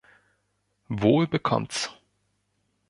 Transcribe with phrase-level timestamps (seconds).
[0.87, 1.91] Wohl bekommts.